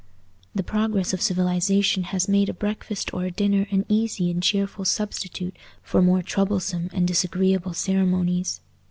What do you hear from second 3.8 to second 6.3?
easy and cheerful substitute for more